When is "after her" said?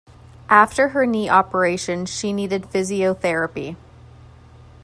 0.49-1.05